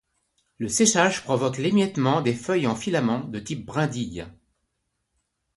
[0.57, 4.25] Le séchage provoque l'émiettement des feuilles en filament de type brindille.